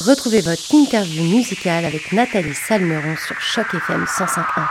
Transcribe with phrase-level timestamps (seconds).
[0.00, 4.66] Retrouvez votre interview musicale avec Nathalie Salmeron sur Choc FM 105.1.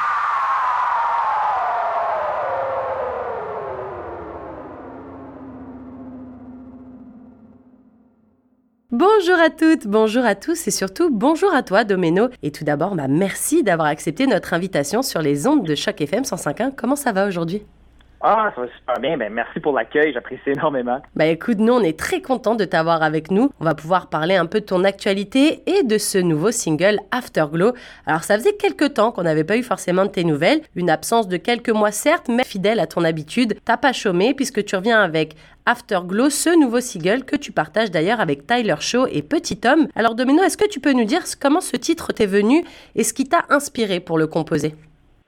[8.90, 12.30] Bonjour à toutes, bonjour à tous et surtout bonjour à toi Domeno.
[12.42, 16.24] Et tout d'abord, bah, merci d'avoir accepté notre invitation sur les ondes de Choc FM
[16.24, 16.72] 105.1.
[16.76, 17.62] Comment ça va aujourd'hui?
[18.22, 19.18] Ah, ça va super bien.
[19.18, 20.12] Ben, merci pour l'accueil.
[20.14, 21.02] J'apprécie énormément.
[21.16, 23.50] Bah, écoute, nous, on est très contents de t'avoir avec nous.
[23.60, 27.74] On va pouvoir parler un peu de ton actualité et de ce nouveau single Afterglow.
[28.06, 30.62] Alors, ça faisait quelques temps qu'on n'avait pas eu forcément de tes nouvelles.
[30.76, 33.58] Une absence de quelques mois, certes, mais fidèle à ton habitude.
[33.64, 38.20] T'as pas chômé puisque tu reviens avec Afterglow, ce nouveau single que tu partages d'ailleurs
[38.20, 39.88] avec Tyler Shaw et Petit Homme.
[39.96, 42.66] Alors, Domino, est-ce que tu peux nous dire comment ce titre t'est venu
[42.96, 44.76] et ce qui t'a inspiré pour le composer?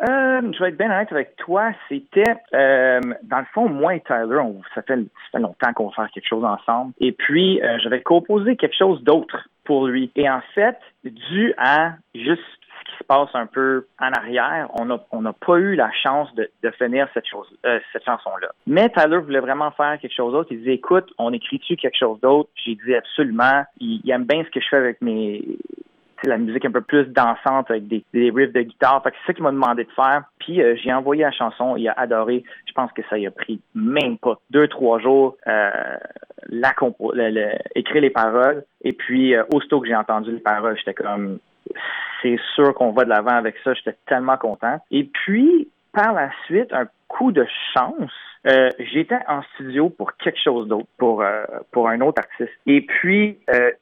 [0.02, 1.72] Euh, je vais être bien honnête avec toi.
[1.88, 5.00] C'était, euh, dans le fond, moi et Tyler, on, ça, fait,
[5.32, 6.94] fait longtemps qu'on va faire quelque chose ensemble.
[7.00, 10.12] Et puis, euh, j'avais composé quelque chose d'autre pour lui.
[10.16, 14.85] Et en fait, dû à juste ce qui se passe un peu en arrière, on
[14.85, 18.49] n'a on n'a pas eu la chance de, de finir cette chose, euh, cette chanson-là.
[18.66, 20.49] Mais Tyler voulait vraiment faire quelque chose d'autre.
[20.52, 22.49] Il disait, écoute, on écrit-tu quelque chose d'autre?
[22.55, 23.63] J'ai dit absolument.
[23.79, 25.44] Il aime bien ce que je fais avec mes
[26.27, 29.02] la musique un peu plus dansante avec des, riffs de guitare.
[29.04, 30.24] c'est ça qu'il m'a demandé de faire.
[30.40, 32.44] Puis euh, j'ai envoyé la chanson, il a adoré.
[32.66, 35.70] Je pense que ça y a pris même pas deux, trois jours euh,
[36.50, 36.74] la
[37.76, 38.63] écrire les paroles.
[38.84, 41.40] Et puis euh, aussitôt que j'ai entendu les paroles, j'étais comme
[42.22, 43.74] c'est sûr qu'on va de l'avant avec ça.
[43.74, 44.80] J'étais tellement content.
[44.91, 48.12] Et puis par la suite, un coup de chance.
[48.79, 51.23] j'étais en studio pour quelque chose d'autre, pour
[51.71, 52.57] pour un autre artiste.
[52.65, 53.37] Et puis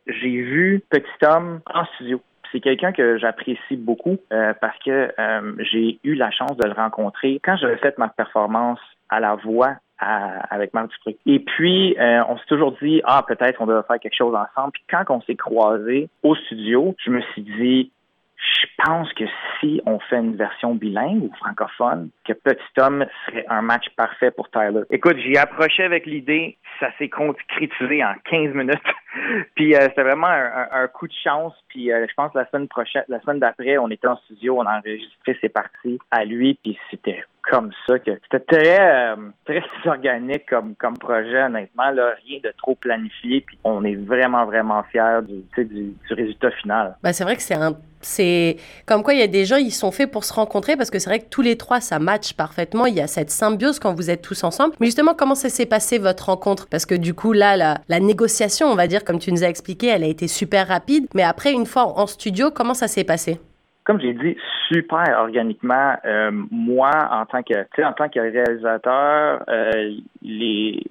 [0.08, 5.56] j'ai vu Petit Homme en studio c'est quelqu'un que j'apprécie beaucoup euh, parce que euh,
[5.72, 9.76] j'ai eu la chance de le rencontrer quand j'avais fait ma performance à la voix
[10.02, 11.18] avec Marc Dupré.
[11.26, 14.72] Et puis, euh, on s'est toujours dit, ah, peut-être on devrait faire quelque chose ensemble.
[14.72, 17.92] Puis quand on s'est croisés au studio, je me suis dit,
[18.40, 19.26] je pense que
[19.60, 24.32] si on fait une version bilingue ou francophone, que Petit Homme serait un match parfait
[24.32, 24.84] pour Tyler.
[24.90, 28.80] Écoute, j'y approchais avec l'idée, ça s'est concrétisé en 15 minutes.
[29.56, 31.54] puis euh, c'était vraiment un, coup de chance.
[31.68, 34.58] Puis euh, je pense que la semaine prochaine, la semaine d'après, on était en studio,
[34.58, 39.16] on a enregistré ses parties à lui, puis c'était comme ça c'était très euh,
[39.46, 44.46] très organique comme comme projet honnêtement là rien de trop planifié puis on est vraiment
[44.46, 46.96] vraiment fiers du du, résultat final.
[47.04, 48.56] Ben, c'est vrai que c'est un c'est
[48.86, 51.00] comme quoi il y a des gens ils sont faits pour se rencontrer parce que
[51.00, 52.86] c'est vrai que tous les trois ça match parfaitement.
[52.86, 54.76] Il y a cette symbiose quand vous êtes tous ensemble.
[54.80, 56.68] Mais justement comment ça s'est passé votre rencontre?
[56.68, 59.88] Parce que du coup là la négociation on va dire comme tu nous as expliqué
[59.88, 61.08] elle a été super rapide.
[61.14, 63.40] Mais après une fois en studio comment ça s'est passé?
[63.90, 65.96] Comme j'ai dit, super organiquement.
[66.06, 70.84] Euh, moi, en tant que, en tant que réalisateur, euh, les,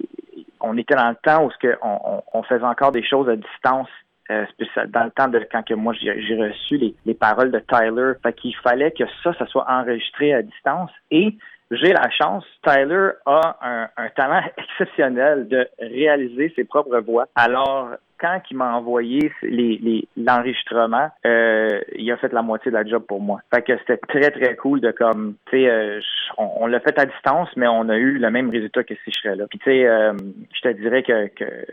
[0.59, 3.37] on était dans le temps où ce que on, on, faisait encore des choses à
[3.37, 3.87] distance.
[4.29, 4.45] Euh,
[4.89, 8.33] dans le temps de quand que moi j'ai reçu les, les, paroles de Tyler, fait
[8.33, 10.91] qu'il fallait que ça, ça soit enregistré à distance.
[11.09, 11.35] Et
[11.71, 17.27] j'ai la chance, Tyler a un, un, talent exceptionnel de réaliser ses propres voix.
[17.33, 22.85] Alors, quand il m'a envoyé les, l'enregistrement, euh, il a fait la moitié de la
[22.85, 23.41] job pour moi.
[23.53, 25.99] Fait que c'était très, très cool de comme, tu sais, euh,
[26.37, 29.19] on, l'a fait à distance, mais on a eu le même résultat que si je
[29.19, 29.45] serais là.
[29.49, 30.13] Puis tu sais, euh,
[30.53, 31.65] je te dirais que, que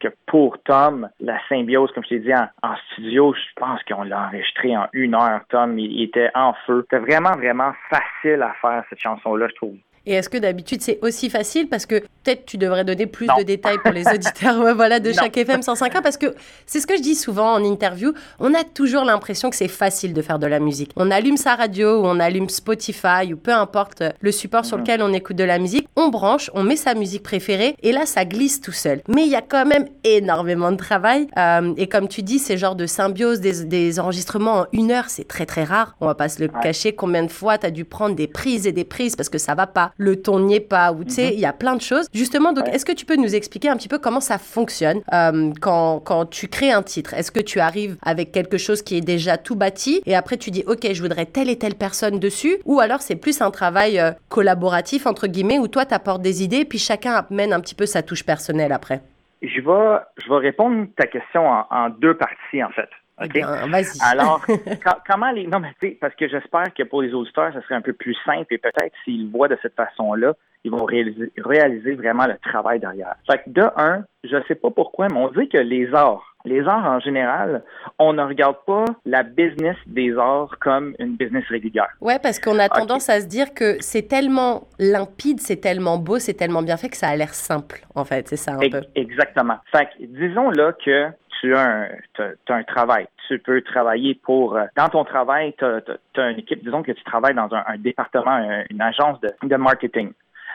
[0.00, 4.26] que, pour Tom, la symbiose, comme je t'ai dit, en, studio, je pense qu'on l'a
[4.26, 5.40] enregistré en une heure.
[5.48, 6.86] Tom, il, était en feu.
[6.90, 9.76] C'était vraiment, vraiment facile à faire, cette chanson-là, je trouve.
[10.06, 11.68] Et est-ce que d'habitude c'est aussi facile?
[11.68, 15.36] Parce que peut-être tu devrais donner plus de détails pour les auditeurs voilà, de chaque
[15.36, 16.34] FM 105.1 parce que
[16.66, 20.12] c'est ce que je dis souvent en interview, on a toujours l'impression que c'est facile
[20.12, 20.90] de faire de la musique.
[20.96, 24.84] On allume sa radio ou on allume Spotify ou peu importe le support sur mhm.
[24.84, 28.06] lequel on écoute de la musique, on branche, on met sa musique préférée et là
[28.06, 29.02] ça glisse tout seul.
[29.08, 32.58] Mais il y a quand même énormément de travail euh, et comme tu dis, ces
[32.58, 35.96] genres de symbiose, des, enregistrements en une heure, c'est très très rare.
[36.00, 36.94] On va pas se le cacher.
[36.94, 39.54] Combien de fois tu as dû prendre des prises et des prises parce que ça
[39.54, 41.32] va pas le ton n'y est pas, ou tu sais, mhm.
[41.34, 42.08] il y a plein de choses.
[42.12, 45.52] Justement, donc, est-ce que tu peux nous expliquer un petit peu comment ça fonctionne euh,
[45.60, 47.14] quand, quand tu crées un titre?
[47.14, 50.50] Est-ce que tu arrives avec quelque chose qui est déjà tout bâti et après tu
[50.50, 52.56] dis, OK, je voudrais telle et telle personne dessus?
[52.64, 56.42] Ou alors c'est plus un travail euh, collaboratif, entre guillemets, où toi, tu apportes des
[56.42, 59.00] idées, puis chacun amène un petit peu sa touche personnelle après?
[59.42, 62.88] Je vais, je vais répondre à ta question en, en deux parties, en fait.
[63.18, 63.98] Vas-y.
[64.02, 64.44] Alors,
[65.08, 65.46] comment les.
[65.46, 67.92] Non, mais tu sais, parce que j'espère que pour les auditeurs, ça serait un peu
[67.92, 70.34] plus simple et peut-être s'ils voient de cette façon-là,
[70.64, 73.14] ils vont réaliser, réaliser vraiment le travail derrière.
[73.26, 76.66] Fait que de un, je sais pas pourquoi, mais on dit que les arts, les
[76.66, 77.62] arts en général,
[77.98, 81.88] on ne regarde pas la business des arts comme une business régulière.
[82.00, 86.18] Ouais, parce qu'on a tendance à se dire que c'est tellement limpide, c'est tellement beau,
[86.18, 88.28] c'est tellement bien fait que ça a l'air simple, en fait.
[88.28, 88.82] C'est ça un peu.
[88.94, 89.58] Exactement.
[89.70, 91.08] Fait que disons là que
[91.40, 91.88] tu as un,
[92.18, 93.06] as, un travail.
[93.28, 94.56] Tu peux travailler pour...
[94.56, 98.38] Euh, dans ton travail, tu as, une équipe, disons que tu travailles dans un, département,
[98.70, 100.12] une agence de, de marketing.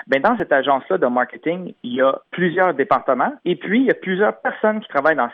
[0.08, 3.92] Ben, dans cette agence-là de marketing, il y a plusieurs départements et puis il y
[3.92, 5.30] a plusieurs personnes qui travaillent dans,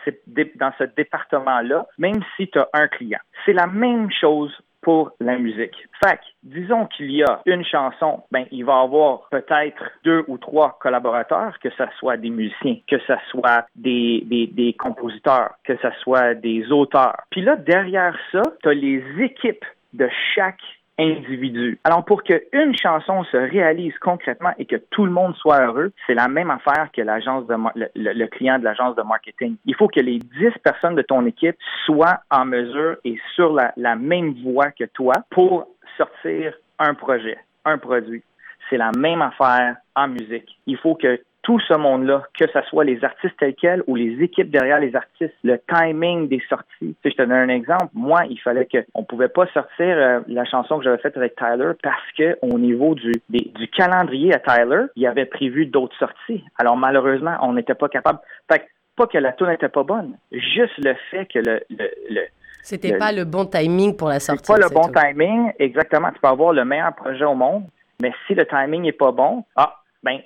[0.56, 3.20] dans ce département-là, même si tu as un client.
[3.46, 4.54] C'est la même chose
[4.88, 5.76] pour la musique.
[6.02, 10.78] Fait disons qu'il y a une chanson, ben, il va avoir peut-être deux ou trois
[10.80, 15.90] collaborateurs, que ce soit des musiciens, que ce soit des, des, des compositeurs, que ce
[16.04, 17.18] soit des auteurs.
[17.32, 20.64] Puis là, derrière ça, tu as les équipes de chaque
[21.00, 21.80] individu.
[21.84, 26.14] Alors, pour qu'une chanson se réalise concrètement et que tout le monde soit heureux, c'est
[26.14, 27.56] la même affaire que l'agence de
[27.96, 29.58] le, client de l'agence de marketing.
[29.66, 33.96] Il faut que les dix personnes de ton équipe soient en mesure et sur la
[33.96, 35.68] même voie que toi pour
[35.98, 38.24] sortir un projet, un produit.
[38.70, 40.58] C'est la même affaire en musique.
[40.66, 44.22] Il faut que tout ce monde-là, que ce soit les artistes tels quels ou les
[44.22, 46.94] équipes derrière les artistes, le timing des sorties.
[47.02, 47.88] Tu je te donne un exemple.
[47.94, 51.38] Moi, il fallait que on pouvait pas sortir euh, la chanson que j'avais faite avec
[51.38, 56.44] Tyler parce que au niveau du, du calendrier à Tyler, il avait prévu d'autres sorties.
[56.60, 58.20] Alors malheureusement, on n'était pas capable.
[58.52, 58.68] Fait
[58.98, 62.24] pas que la tune n'était pas bonne, juste le fait que le, le,
[62.62, 64.52] c'était pas le bon timing pour la sortie.
[64.52, 66.12] pas le bon timing, exactement.
[66.12, 67.64] Tu peux avoir le meilleur projet au monde,
[68.02, 70.20] mais si le timing n'est pas bon, ah, ben,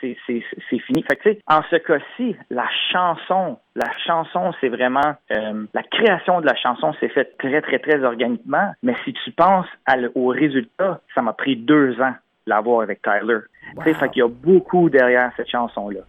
[0.00, 1.02] c'est fini.
[1.02, 6.54] Fait en ce cas-ci, la chanson, la chanson, c'est vraiment euh, la création de la
[6.56, 8.72] chanson s'est faite très, très, très organiquement.
[8.82, 9.66] Mais si tu penses
[10.14, 12.14] au résultat, ça m'a pris deux ans
[12.46, 13.38] l'avoir avec Tyler.
[13.76, 13.82] Wow.
[13.82, 16.00] Fait qu'il y a beaucoup derrière cette chanson-là.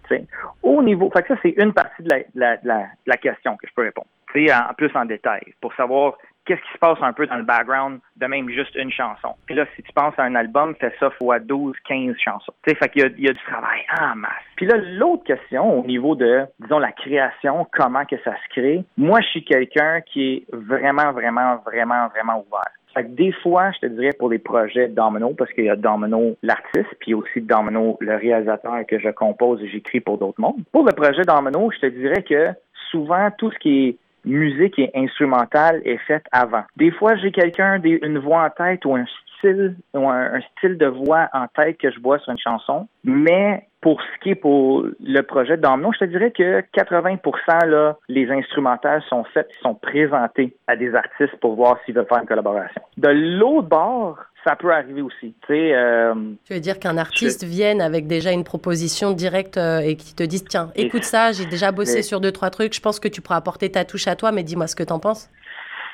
[0.63, 3.83] Au niveau, fait que ça, c'est une partie de la, la, question que je peux
[3.83, 4.07] répondre.
[4.35, 6.15] En plus en détail, pour savoir
[6.45, 9.35] qu'est-ce qui se passe un peu dans le background de même juste une chanson.
[9.45, 12.53] Puis là, si tu penses à un album, fais ça fois 12, 15 chansons.
[12.63, 14.31] Tu sais, fait qu'il y y a du travail en masse.
[14.55, 18.83] Puis là, l'autre question au niveau de, disons, la création, comment que ça se crée,
[18.97, 22.71] moi, je suis quelqu'un qui est vraiment, vraiment, vraiment, vraiment ouvert.
[22.93, 25.75] Fait que des fois, je te dirais pour les projets Domino, parce qu'il y a
[25.75, 30.63] Domino l'artiste, puis aussi Domino le réalisateur que je compose et j'écris pour d'autres mondes.
[30.71, 32.51] Pour le projet Domino, je te dirais que
[32.91, 36.63] souvent, tout ce qui est musique et instrumentale est faite avant.
[36.77, 39.05] Des fois, j'ai quelqu'un, une voix en tête ou un
[39.37, 43.67] style, ou un, style de voix en tête que je vois sur une chanson, mais
[43.81, 47.17] pour ce qui est pour le projet d'Amnon, je te dirais que 80
[47.65, 52.21] là, les instrumentales sont faites, sont présentés à des artistes pour voir s'ils veulent faire
[52.21, 52.81] une collaboration.
[52.97, 55.33] De l'autre bord, ça peut arriver aussi.
[55.41, 56.13] Tu, sais, euh,
[56.45, 60.23] tu veux dire qu'un artiste vienne avec déjà une proposition directe euh, et qui te
[60.23, 63.21] dise tiens, écoute ça, j'ai déjà bossé sur deux trois trucs, je pense que tu
[63.21, 65.29] pourras apporter ta touche à toi, mais dis-moi ce que tu en penses.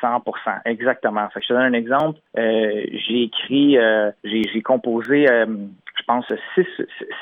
[0.02, 0.24] 100
[0.66, 1.28] exactement.
[1.30, 2.20] Fait je te donne un exemple.
[2.38, 3.78] Euh, j'ai écrit,
[4.24, 6.26] j'ai composé, je pense,
[6.56, 6.66] six,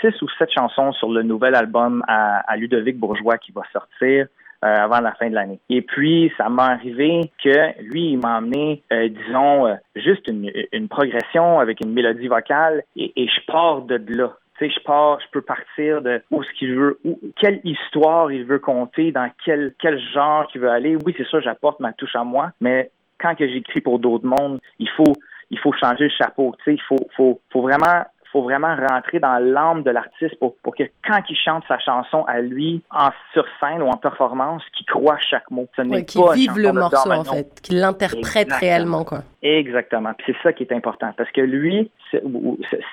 [0.01, 4.27] six, ou sept chansons sur le nouvel album à, à Ludovic Bourgeois qui va sortir.
[4.65, 5.59] Euh, avant la fin de l'année.
[5.69, 10.51] Et puis, ça m'est arrivé que lui, il m'a amené, euh, disons, euh, juste une,
[10.71, 14.35] une, progression avec une mélodie vocale et, et je pars de là.
[14.57, 18.31] Tu sais, je pars, je peux partir de où ce qu'il veut, où, quelle histoire
[18.31, 20.97] il veut compter, dans quel, quel genre qu'il veut aller.
[21.05, 22.89] Oui, c'est ça, j'apporte ma touche à moi, mais
[23.19, 25.13] quand que j'écris pour d'autres mondes, il faut,
[25.51, 26.55] il faut changer le chapeau.
[26.57, 30.55] Tu sais, il faut, faut, faut vraiment faut vraiment rentrer dans l'âme de l'artiste pour,
[30.57, 34.63] pour que quand il chante sa chanson à lui, en sur scène ou en performance,
[34.75, 35.67] qu'il croit chaque mot.
[35.75, 39.19] Ce n'est qu'il vive le morceau, en fait, qu'il l'interprète réellement, quoi.
[39.41, 40.13] Exactement.
[40.13, 41.13] Puis c'est ça qui est important.
[41.17, 41.89] Parce que lui,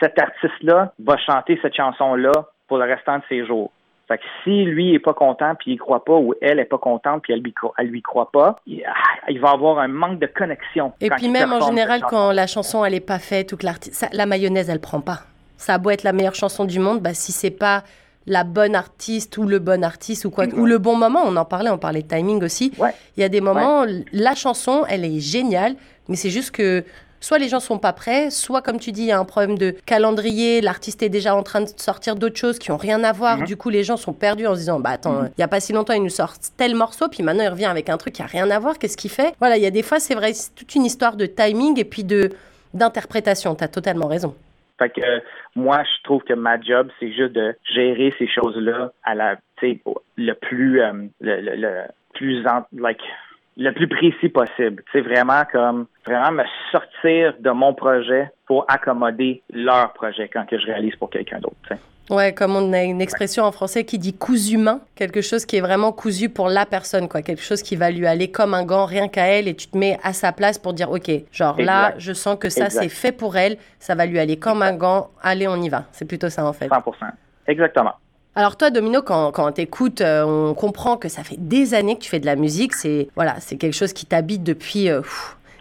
[0.01, 2.33] cet artiste-là va chanter cette chanson-là
[2.69, 3.71] pour le restant de ses jours.
[4.07, 6.79] Fait que si lui est pas content puis il croit pas ou elle est pas
[6.79, 10.27] contente puis elle lui elle lui croit pas, il, ah, va avoir un manque de
[10.27, 10.93] connexion.
[11.01, 14.07] Et puis même en général quand la chanson elle est pas faite ou que l'artiste
[14.13, 15.21] la mayonnaise elle prend pas.
[15.57, 17.85] Ça a beau être la meilleure chanson du monde, bah si c'est pas
[18.27, 21.45] la bonne artiste ou le bon artiste ou quoi ou le bon moment, on en
[21.45, 22.73] parlait, on parlait de timing aussi.
[23.17, 25.77] Il y a des moments la chanson, elle est géniale,
[26.09, 26.85] mais c'est juste que
[27.25, 29.57] soit les gens sont pas prêts, soit comme tu dis, il y a un problème
[29.57, 33.13] de calendrier, l'artiste est déjà en train de sortir d'autres choses qui ont rien à
[33.13, 33.43] voir.
[33.45, 35.61] Du coup, les gens sont perdus en se disant, bah attends, il y a pas
[35.61, 38.23] si longtemps, il nous sort tel morceau, puis maintenant il revient avec un truc qui
[38.23, 38.79] a rien à voir.
[38.79, 39.35] Qu'est-ce qu'il fait?
[39.39, 41.85] Voilà, il y a des fois, c'est vrai, c'est toute une histoire de timing et
[41.85, 42.31] puis de
[42.75, 43.55] d'interprétation.
[43.55, 44.35] Tu as totalement raison.
[44.79, 45.01] Fait que
[45.55, 50.33] moi, je trouve que ma job, c'est juste de gérer ces choses-là à la, le
[50.33, 51.83] plus, euh, le, le, le,
[52.15, 53.01] plus, like,
[53.57, 54.83] le plus précis possible.
[54.93, 60.59] C'est vraiment comme vraiment me sortir de mon projet pour accommoder leur projet quand que
[60.59, 61.79] je réalise pour quelqu'un d'autre.
[62.11, 65.57] Ouais, comme on a une expression en français qui dit cousu humain, quelque chose qui
[65.57, 68.63] est vraiment cousu pour la personne, quoi, quelque chose qui va lui aller comme un
[68.63, 71.59] gant rien qu'à elle et tu te mets à sa place pour dire ok, genre
[71.59, 74.75] là, je sens que ça c'est fait pour elle, ça va lui aller comme un
[74.75, 75.85] gant, allez on y va.
[75.93, 76.69] C'est plutôt ça en fait.
[76.69, 76.93] 100%.
[77.47, 77.95] Exactement.
[78.37, 81.95] Alors toi, Domino, quand, quand on t'écoute, euh, on comprend que ça fait des années
[81.95, 82.75] que tu fais de la musique.
[82.75, 85.03] C'est voilà, c'est quelque chose qui t'habite depuis euh,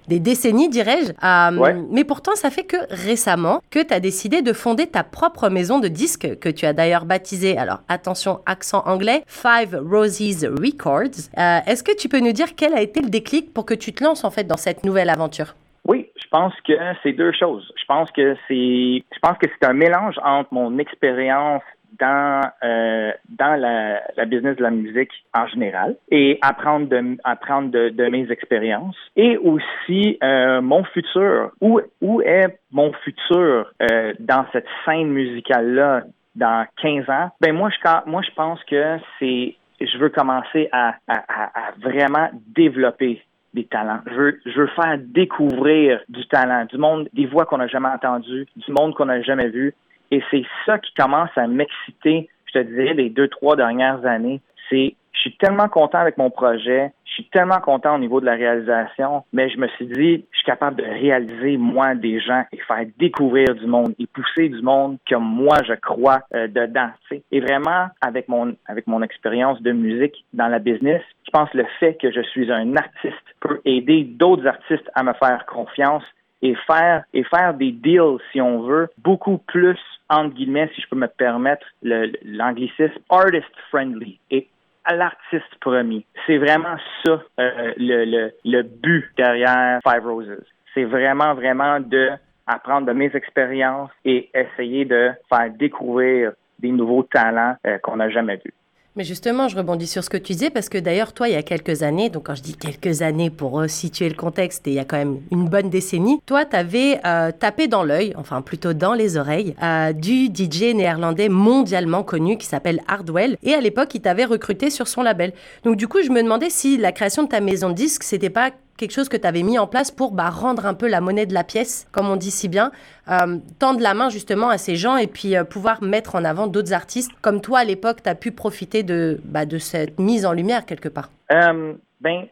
[0.08, 1.12] des décennies, dirais-je.
[1.24, 5.50] Euh, mais pourtant, ça fait que récemment que tu as décidé de fonder ta propre
[5.50, 11.30] maison de disques que tu as d'ailleurs baptisée, alors attention, accent anglais, Five Roses Records.
[11.38, 14.04] Est-ce que tu peux nous dire quel a été le déclic pour que tu te
[14.04, 15.54] lances en fait dans cette nouvelle aventure?
[15.86, 17.72] Oui, je pense que c'est deux choses.
[17.80, 21.62] Je pense que c'est, je pense que c'est un mélange entre mon expérience
[22.00, 28.10] dans euh, dans la, business de la musique en général et apprendre de apprendre de,
[28.10, 34.68] mes expériences et aussi euh, mon futur où où est mon futur euh, dans cette
[34.86, 36.02] scène musicale là
[36.36, 37.30] dans 15 ans?
[37.42, 42.30] Ben moi je moi je pense que c'est je veux commencer à, à, à vraiment
[42.56, 43.22] développer
[43.54, 44.00] des talents.
[44.08, 47.90] Je veux, je veux faire découvrir du talent, du monde, des voix qu'on n'a jamais
[47.90, 49.74] entendues, du monde qu'on n'a jamais vu.
[50.12, 54.42] Et c'est ça qui commence à m'exciter, je te dirais, les deux, trois dernières années.
[54.70, 58.26] C'est, je suis tellement content avec mon projet, je suis tellement content au niveau de
[58.26, 62.44] la réalisation, mais je me suis dit, je suis capable de réaliser, moi, des gens
[62.52, 66.90] et faire découvrir du monde et pousser du monde comme moi, je crois euh, dedans.
[67.32, 71.66] Et vraiment, avec mon, avec mon expérience de musique dans la business, je pense le
[71.80, 76.04] fait que je suis un artiste peut aider d'autres artistes à me faire confiance
[76.44, 80.88] et faire et faire des deals, si on veut, beaucoup plus entre guillemets, si je
[80.90, 84.48] peux me permettre l'anglicisme, artist friendly et
[84.86, 86.06] à l'artiste premier.
[86.28, 90.44] C'est vraiment ça euh, le, le, le but derrière Five Roses.
[90.74, 92.10] C'est vraiment, vraiment de
[92.46, 98.10] apprendre de mes expériences et essayer de faire découvrir des nouveaux talents euh, qu'on n'a
[98.10, 98.54] jamais vus.
[98.96, 101.38] Mais justement, je rebondis sur ce que tu disais parce que d'ailleurs, toi, il y
[101.38, 104.76] a quelques années, donc quand je dis quelques années pour situer le contexte, et il
[104.76, 108.44] y a quand même une bonne décennie, toi, tu avais euh, tapé dans l'œil, enfin
[108.44, 113.38] plutôt dans les oreilles, euh, du DJ néerlandais mondialement connu qui s'appelle Hardwell.
[113.42, 115.34] Et à l'époque, il t'avait recruté sur son label.
[115.64, 118.30] Donc du coup, je me demandais si la création de ta maison de disques, c'était
[118.30, 121.02] pas quelque chose que tu avais mis en place pour bah, rendre un peu la
[121.02, 122.72] monnaie de la pièce, comme on dit si bien,
[123.10, 126.48] euh, tendre la main justement à ces gens et puis euh, pouvoir mettre en avant
[126.48, 130.26] d'autres artistes, comme toi à l'époque, tu as pu profiter de, bah, de cette mise
[130.26, 131.10] en lumière quelque part.
[131.32, 132.26] Euh, ben,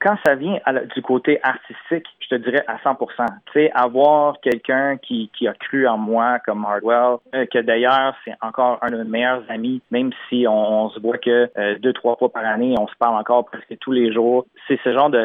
[0.00, 0.58] quand ça vient
[0.94, 5.54] du côté artistique, je te dirais à 100 Tu sais, avoir quelqu'un qui, qui a
[5.54, 9.80] cru en moi comme Hardwell, euh, que d'ailleurs c'est encore un de mes meilleurs amis,
[9.90, 13.16] même si on, se voit que euh, deux trois fois par année, on se parle
[13.16, 14.46] encore presque tous les jours.
[14.68, 15.18] C'est ce genre de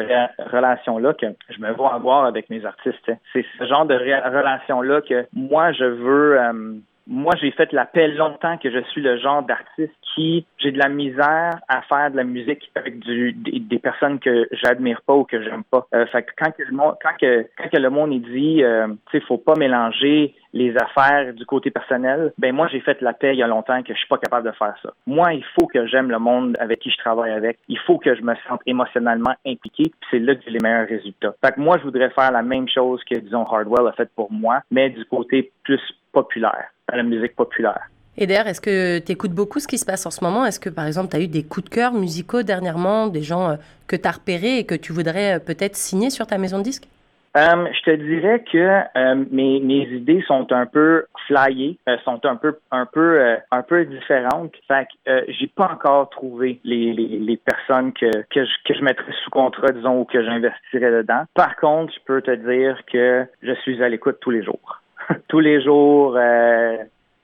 [0.52, 3.10] relation là que je me vois avoir avec mes artistes.
[3.32, 6.40] C'est ce genre de relation là que moi je veux.
[6.40, 6.74] Euh,
[7.10, 10.78] moi, j'ai fait la paix longtemps que je suis le genre d'artiste qui, j'ai de
[10.78, 15.24] la misère à faire de la musique avec du, des, personnes que j'admire pas ou
[15.24, 15.88] que j'aime pas.
[15.92, 19.18] Euh, fait que quand, le monde, quand, que, quand le monde est dit, euh, tu
[19.18, 23.34] sais, faut pas mélanger les affaires du côté personnel, ben moi, j'ai fait la paix
[23.34, 24.92] il y a longtemps que je suis pas capable de faire ça.
[25.06, 27.58] Moi, il faut que j'aime le monde avec qui je travaille avec.
[27.68, 31.34] Il faut que je me sente émotionnellement impliqué, c'est là que j'ai les meilleurs résultats.
[31.44, 34.30] Fait que moi, je voudrais faire la même chose que, disons, Hardwell a fait pour
[34.30, 35.80] moi, mais du côté plus
[36.12, 37.88] populaire à la musique populaire.
[38.16, 40.44] Et d'ailleurs, est-ce que tu écoutes beaucoup ce qui se passe en ce moment?
[40.44, 43.50] Est-ce que, par exemple, tu as eu des coups de cœur musicaux dernièrement, des gens
[43.50, 43.54] euh,
[43.86, 46.64] que tu as repérés et que tu voudrais euh, peut-être signer sur ta maison de
[46.64, 46.88] disques?
[47.36, 52.58] Euh, je te dirais que mes, mes idées sont un peu flyées, sont un peu
[52.72, 54.52] un peu un peu différentes.
[54.66, 58.82] Fait que j'ai pas encore trouvé les, les, les personnes que, que, je, que je
[58.82, 61.22] mettrais sous contrat, disons, ou que j'investirais dedans.
[61.34, 64.79] Par contre, je peux te dire que je suis à l'écoute tous les jours.
[65.28, 66.76] tous les jours, euh,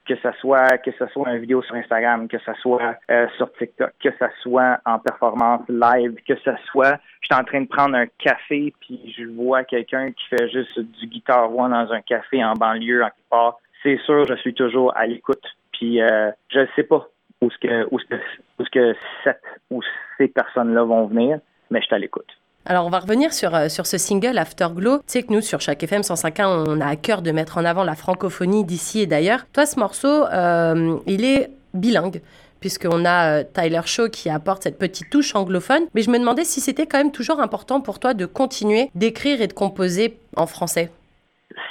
[0.06, 3.52] que ce soit que ce soit une vidéo sur Instagram, que ce soit euh, sur
[3.54, 7.68] TikTok, que ce soit en performance live, que ce soit je suis en train de
[7.68, 12.00] prendre un café puis je vois quelqu'un qui fait juste du guitar one dans un
[12.00, 13.56] café en banlieue en quelque part.
[13.82, 15.44] C'est sûr, je suis toujours à l'écoute.
[15.72, 17.08] Puis euh, je ne sais pas
[17.40, 18.14] où ce que où ce que
[18.58, 19.82] où ce que cette ou
[20.18, 21.40] ces personnes-là vont venir,
[21.70, 22.32] mais je suis à l'écoute.
[22.68, 24.98] Alors, on va revenir sur, euh, sur ce single Afterglow.
[24.98, 27.64] Tu sais que nous, sur chaque FM 105.1, on a à cœur de mettre en
[27.64, 29.46] avant la francophonie d'ici et d'ailleurs.
[29.52, 32.20] Toi, ce morceau, euh, il est bilingue
[32.58, 35.82] puisqu'on a euh, Tyler Shaw qui apporte cette petite touche anglophone.
[35.94, 39.40] Mais je me demandais si c'était quand même toujours important pour toi de continuer d'écrire
[39.40, 40.90] et de composer en français.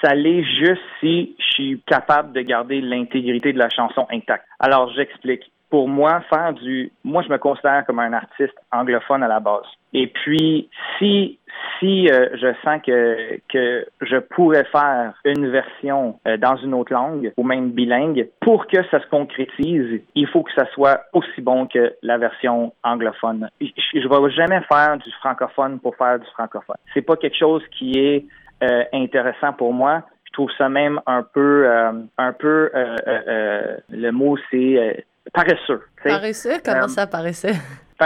[0.01, 4.45] Ça l'est juste si je suis capable de garder l'intégrité de la chanson intacte.
[4.59, 9.27] Alors, j'explique pour moi, faire du, moi, je me considère comme un artiste anglophone à
[9.27, 9.65] la base.
[9.93, 11.39] Et puis, si
[11.79, 16.93] si euh, je sens que que je pourrais faire une version euh, dans une autre
[16.93, 21.41] langue ou même bilingue, pour que ça se concrétise, il faut que ça soit aussi
[21.41, 23.49] bon que la version anglophone.
[23.61, 26.77] Je, je vais jamais faire du francophone pour faire du francophone.
[26.93, 28.25] C'est pas quelque chose qui est
[28.63, 30.03] euh, intéressant pour moi.
[30.25, 31.65] Je trouve ça même un peu
[32.17, 35.81] un peu le mot c'est paresseux.
[36.03, 36.57] Paresseux?
[36.63, 37.53] Comment ça, paresseux?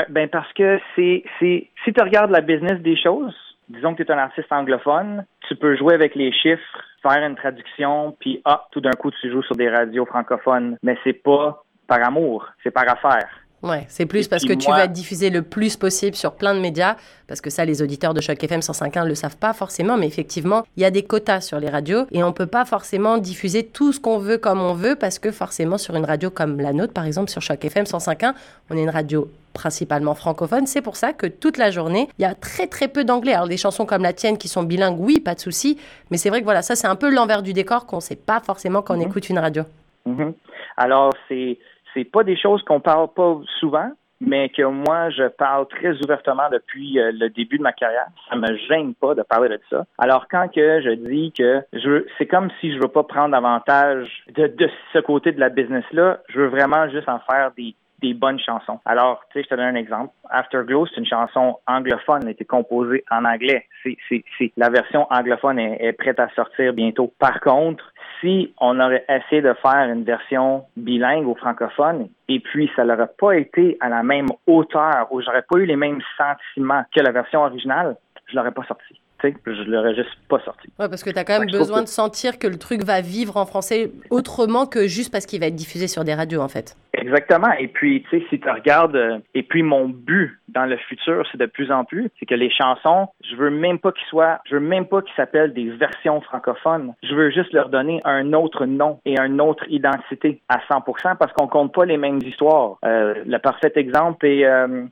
[0.09, 3.33] Ben parce que c'est si tu regardes la business des choses,
[3.69, 7.35] disons que tu es un artiste anglophone, tu peux jouer avec les chiffres, faire une
[7.35, 11.63] traduction, puis ah, tout d'un coup tu joues sur des radios francophones, mais c'est pas
[11.88, 13.27] par amour, c'est par affaire.
[13.61, 16.95] Ouais, c'est plus parce que tu vas diffuser le plus possible sur plein de médias,
[17.27, 20.07] parce que ça, les auditeurs de Choc FM 105.1 ne le savent pas forcément, mais
[20.07, 23.65] effectivement, il y a des quotas sur les radios et on peut pas forcément diffuser
[23.65, 26.71] tout ce qu'on veut comme on veut, parce que forcément, sur une radio comme la
[26.71, 28.33] nôtre, par exemple, sur Choc FM 105.1,
[28.69, 30.65] on est une radio principalement francophone.
[30.65, 33.33] C'est pour ça que toute la journée, il y a très très peu d'anglais.
[33.33, 35.77] Alors des chansons comme la tienne qui sont bilingues, oui, pas de souci,
[36.11, 38.15] mais c'est vrai que voilà, ça c'est un peu l'envers du décor qu'on ne sait
[38.15, 39.07] pas forcément quand on mhm.
[39.07, 39.63] écoute une radio.
[40.05, 40.33] Mhm.
[40.77, 41.57] Alors c'est
[41.93, 43.91] c'est pas des choses qu'on parle pas souvent,
[44.22, 48.08] mais que moi, je parle très ouvertement depuis euh, le début de ma carrière.
[48.29, 49.86] Ça me gêne pas de parler de ça.
[49.98, 54.24] Alors, quand que je dis que je c'est comme si je veux pas prendre avantage
[54.36, 58.39] de, ce côté de la business-là, je veux vraiment juste en faire des, des bonnes
[58.39, 58.79] chansons.
[58.86, 60.13] Alors, tu sais, je te donne un exemple.
[60.29, 63.65] Afterglow, c'est une chanson anglophone, elle a été composée en anglais.
[63.84, 67.13] C'est, c'est, c'est, la version anglophone est prête à sortir bientôt.
[67.19, 67.84] Par contre,
[68.21, 73.11] si on aurait essayé de faire une version bilingue ou francophone, et puis ça n'aurait
[73.17, 77.11] pas été à la même hauteur, ou j'aurais pas eu les mêmes sentiments que la
[77.11, 77.95] version originale,
[78.27, 80.67] je l'aurais pas sorti je l'aurais juste pas sorti.
[80.79, 83.38] Ouais, parce que tu as quand même besoin de sentir que le truc va vivre
[83.38, 86.75] en français autrement que juste parce qu'il va être diffusé sur des radios, en fait.
[86.93, 87.51] Exactement.
[87.60, 91.24] Et puis, tu sais, si tu regardes, euh, et puis mon but dans le futur,
[91.31, 94.39] c'est de plus en plus, c'est que les chansons, je veux même pas qu'ils soient,
[94.46, 96.93] je veux même pas qu'ils s'appellent des versions francophones.
[97.03, 101.31] Je veux juste leur donner un autre nom et une autre identité à 100% parce
[101.34, 102.77] qu'on compte pas les mêmes histoires.
[102.84, 104.86] Euh, le parfait exemple est, euh,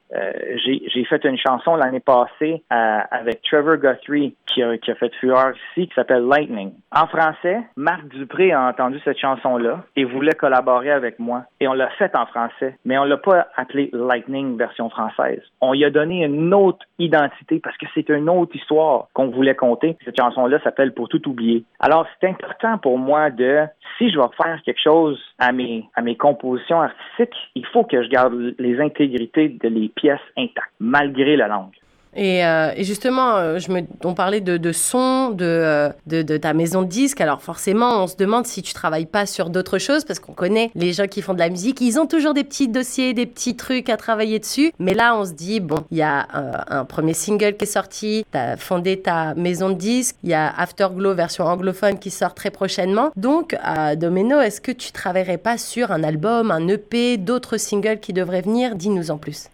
[0.63, 5.93] j'ai fait une chanson l'année passée avec Trevor Guthrie qui a, fait fureur ici, qui
[5.95, 6.73] s'appelle Lightning.
[6.91, 11.43] En français, Marc Dupré a entendu cette chanson-là et voulait collaborer avec moi.
[11.59, 15.41] Et on l'a fait en français, mais on l'a pas appelé Lightning version française.
[15.61, 19.55] On y a donné une autre identité parce que c'est une autre histoire qu'on voulait
[19.55, 19.97] compter.
[20.05, 21.63] Cette chanson-là s'appelle Pour tout oublier.
[21.79, 23.65] Alors, c'est important pour moi de,
[23.97, 28.03] si je vais faire quelque chose à mes, à mes compositions artistiques, il faut que
[28.03, 31.73] je garde les intégrités de les pièces intactes, malgré la langue.
[32.15, 36.87] Euh, et, justement, euh, je me, on parlait de, son, euh, de, ta maison de
[36.87, 37.21] disques.
[37.21, 40.71] Alors forcément, on se demande si tu travailles pas sur d'autres choses, parce qu'on connaît
[40.75, 43.55] les gens qui font de la musique, ils ont toujours des petits dossiers, des petits
[43.55, 44.71] trucs à travailler dessus.
[44.79, 46.27] Mais là, on se dit, bon, il y a
[46.69, 50.33] un premier single qui est sorti, tu as fondé ta maison de disques, il y
[50.33, 53.11] a Afterglow version anglophone qui sort très prochainement.
[53.15, 53.55] Donc,
[53.97, 58.41] Domeno, est-ce que tu travaillerais pas sur un album, un EP, d'autres singles qui devraient
[58.41, 58.75] venir?
[58.75, 59.49] Dis-nous en plus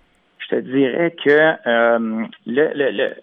[0.53, 2.25] je te dirais que euh,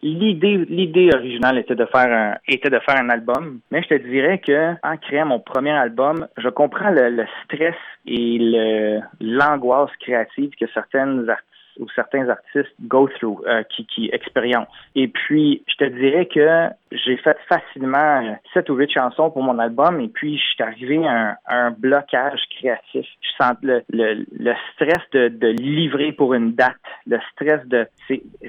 [0.02, 3.94] l'idée l'idée originale était de faire un était de faire un album, mais je te
[3.94, 9.90] dirais que en créant mon premier album, je comprends le, le stress et le l'angoisse
[10.00, 11.46] créative que certaines artistes
[11.78, 14.68] ou certains artistes go through, euh, qui, qui expérimentent.
[14.96, 19.58] Et puis, je te dirais que j'ai fait facilement sept ou huit chansons pour mon
[19.58, 23.06] album et puis je suis arrivé à un, blocage créatif.
[23.20, 26.74] Je sens le, stress de, livrer pour une date,
[27.06, 27.86] le stress de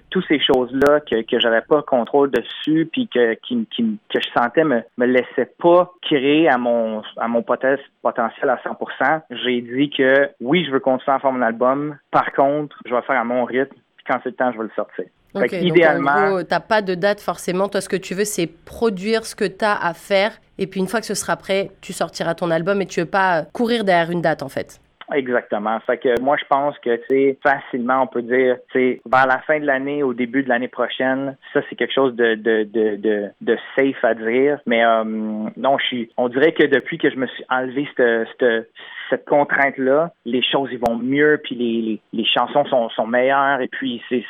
[0.10, 5.52] toutes ces choses-là que, j'avais pas contrôle dessus puis que je sentais me, me laissait
[5.60, 9.22] pas créer à mon, à mon potentiel à 100%.
[9.44, 11.98] J'ai dit que oui, je veux continuer à faire mon album.
[12.10, 13.76] Par contre, je vais faire à mon rythme.
[14.08, 15.06] quand c'est le temps, je vais le sortir.
[15.34, 16.38] Ok, idéalement.
[16.38, 17.70] Donc t'as pas de date forcément.
[17.70, 20.34] Toi, ce que tu veux, c'est produire ce que tu as à faire.
[20.58, 23.06] Et puis, une fois que ce sera prêt, tu sortiras ton album et tu veux
[23.06, 24.81] pas courir derrière une date, en fait.
[25.14, 25.80] Exactement.
[25.82, 29.60] Fait que moi, je pense que, tu facilement, on peut dire, tu vers la fin
[29.60, 33.30] de l'année, au début de l'année prochaine, ça, c'est quelque chose de, de, de, de,
[33.42, 34.60] de safe à dire.
[34.66, 38.28] Mais euh, non, je suis, on dirait que depuis que je me suis enlevé cette,
[38.40, 38.72] cette,
[39.10, 43.62] cette contrainte-là, les choses, ils vont mieux, puis les, les, les chansons sont, sont meilleures,
[43.62, 44.24] et puis c'est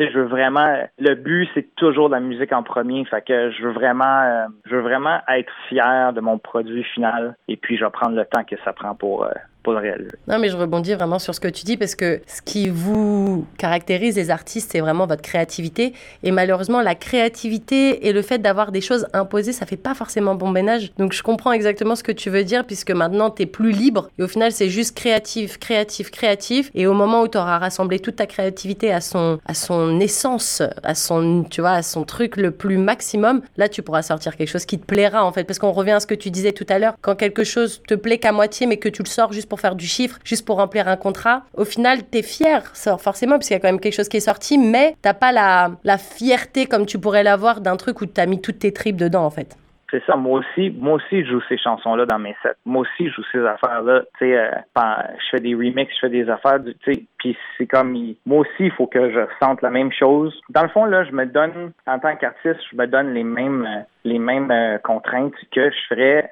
[0.00, 0.84] je veux vraiment.
[0.98, 3.04] Le but, c'est toujours la musique en premier.
[3.06, 7.36] Fait que je veux vraiment, euh, je veux vraiment être fier de mon produit final.
[7.48, 9.24] Et puis, je vais prendre le temps que ça prend pour.
[9.24, 9.30] Euh,
[9.72, 10.10] le réaliser.
[10.28, 13.46] Non, mais je rebondis vraiment sur ce que tu dis parce que ce qui vous
[13.58, 15.92] caractérise les artistes, c'est vraiment votre créativité.
[16.22, 20.34] Et malheureusement, la créativité et le fait d'avoir des choses imposées, ça fait pas forcément
[20.34, 20.92] bon ménage.
[20.98, 24.08] Donc je comprends exactement ce que tu veux dire puisque maintenant tu es plus libre
[24.18, 26.70] et au final c'est juste créatif, créatif, créatif.
[26.74, 30.62] Et au moment où tu auras rassemblé toute ta créativité à son, à son essence,
[30.82, 34.48] à son, tu vois, à son truc le plus maximum, là tu pourras sortir quelque
[34.48, 35.44] chose qui te plaira en fait.
[35.44, 37.94] Parce qu'on revient à ce que tu disais tout à l'heure, quand quelque chose te
[37.94, 40.56] plaît qu'à moitié mais que tu le sors juste pour faire du chiffre, juste pour
[40.56, 42.62] remplir un contrat, au final tu es fier,
[42.98, 45.32] forcément, parce qu'il y a quand même quelque chose qui est sorti, mais t'as pas
[45.32, 48.72] la, la fierté comme tu pourrais l'avoir d'un truc où tu as mis toutes tes
[48.72, 49.56] tripes dedans en fait.
[49.90, 50.16] C'est ça.
[50.16, 52.56] Moi aussi, moi aussi, je joue ces chansons-là dans mes sets.
[52.64, 54.02] Moi aussi, je joue ces affaires-là.
[54.18, 56.58] Tu sais, euh, je fais des remixes, je fais des affaires.
[56.64, 60.38] Tu sais, puis c'est comme, moi aussi, il faut que je sente la même chose.
[60.50, 63.66] Dans le fond, là, je me donne, en tant qu'artiste, je me donne les mêmes,
[63.66, 66.30] euh, les mêmes euh, contraintes que je ferais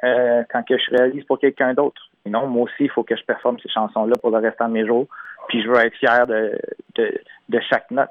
[0.53, 2.01] quand que je réalise pour quelqu'un d'autre.
[2.27, 4.87] Non, moi aussi, il faut que je performe ces chansons-là pour le restant de mes
[4.87, 5.07] jours.
[5.49, 6.59] Puis je veux être fier de,
[6.97, 8.09] de, chaque note.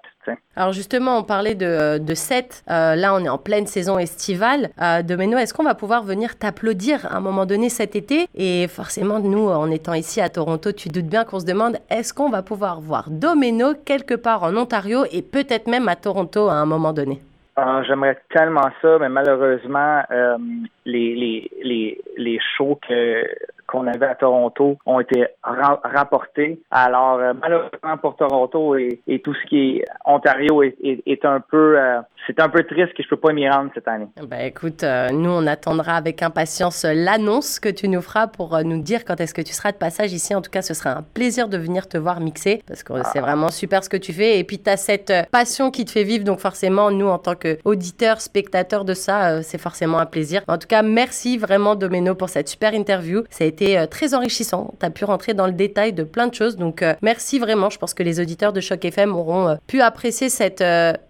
[0.55, 2.63] Alors justement, on parlait de, de set.
[2.69, 4.69] Euh, là, on est en pleine saison estivale.
[4.81, 8.27] Euh, est-ce qu'on va pouvoir venir t'applaudir à un moment donné cet été?
[8.35, 12.13] Et forcément, nous, en étant ici à Toronto, tu doutes bien qu'on se demande est-ce
[12.13, 16.53] qu'on va pouvoir voir Domeno quelque part en Ontario et peut-être même à Toronto à
[16.53, 17.19] un moment donné.
[17.55, 20.37] Ah, J'aimerais tellement ça, mais malheureusement, euh,
[20.85, 23.27] les, les, les, les shows que
[23.73, 26.61] qu'on avait à Toronto ont été rapportés.
[26.69, 31.99] Alors, euh, malheureusement pour Toronto et, tout ce qui est Ontario est, un peu, euh,
[32.27, 34.07] c'est un peu triste que je peux pas m'y rendre cette année.
[34.27, 38.81] Ben écoute, euh, nous on attendra avec impatience l'annonce que tu nous feras pour nous
[38.81, 40.35] dire quand est-ce que tu seras de passage ici.
[40.35, 43.19] En tout cas, ce sera un plaisir de venir te voir mixer parce que c'est
[43.19, 43.21] ah.
[43.21, 44.37] vraiment super ce que tu fais.
[44.37, 47.35] Et puis tu as cette passion qui te fait vivre, donc forcément, nous en tant
[47.35, 50.43] qu'auditeurs, spectateurs de ça, c'est forcément un plaisir.
[50.47, 53.23] En tout cas, merci vraiment Domeno pour cette super interview.
[53.29, 54.73] Ça a été euh, très enrichissant.
[54.79, 56.57] Tu as pu rentrer dans le détail de plein de choses.
[56.57, 57.69] Donc, euh, merci vraiment.
[57.69, 60.63] Je pense que les auditeurs de Choc FM auront euh, pu apprécier cette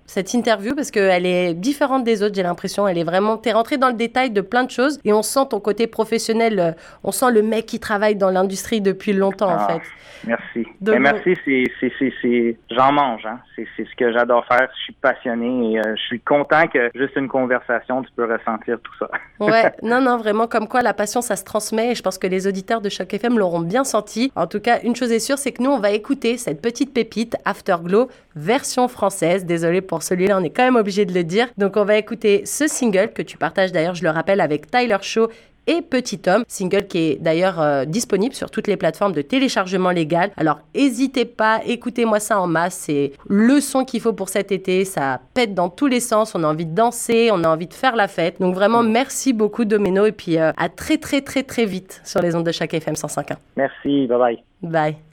[0.05, 2.87] cette interview parce qu'elle est différente des autres, j'ai l'impression.
[2.87, 3.37] Elle est vraiment.
[3.37, 6.75] T'es rentré dans le détail de plein de choses et on sent ton côté professionnel.
[7.03, 9.81] On sent le mec qui travaille dans l'industrie depuis longtemps, en ah, fait.
[10.27, 10.67] Merci.
[10.81, 12.57] Mais merci, c'est.
[12.69, 13.39] J'en mange, hein.
[13.55, 14.67] C'est ce que j'adore faire.
[14.77, 18.93] Je suis passionné et je suis content que juste une conversation, tu peux ressentir tout
[18.99, 19.09] ça.
[19.39, 22.27] ouais, non, non, vraiment, comme quoi la passion, ça se transmet et je pense que
[22.33, 24.31] les auditeurs de Choc FM l'auront bien senti.
[24.35, 26.93] En tout cas, une chose est sûre, c'est que nous, on va écouter cette petite
[26.93, 29.45] pépite Afterglow version française.
[29.45, 31.47] Désolé pour celui-là, on est quand même obligé de le dire.
[31.57, 34.97] Donc, on va écouter ce single que tu partages d'ailleurs, je le rappelle, avec Tyler
[35.01, 35.27] Shaw
[35.67, 39.91] et Petit Homme, single qui est d'ailleurs euh, disponible sur toutes les plateformes de téléchargement
[39.91, 40.31] légal.
[40.37, 44.85] Alors n'hésitez pas, écoutez-moi ça en masse, c'est le son qu'il faut pour cet été,
[44.85, 47.73] ça pète dans tous les sens, on a envie de danser, on a envie de
[47.73, 48.39] faire la fête.
[48.39, 52.21] Donc vraiment merci beaucoup Domino et puis euh, à très très très très vite sur
[52.21, 53.35] les ondes de chaque FM 105.1.
[53.57, 54.43] Merci, bye bye.
[54.61, 55.03] Bye.